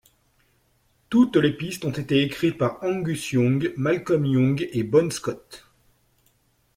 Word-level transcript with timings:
Toutes 1.11 1.35
les 1.37 1.53
pistes 1.53 1.85
ont 1.85 1.91
été 1.91 2.23
écrites 2.23 2.57
par 2.57 2.83
Angus 2.83 3.33
Young, 3.33 3.71
Malcolm 3.77 4.25
Young 4.25 4.67
et 4.73 4.81
Bon 4.81 5.11
Scott. 5.11 5.67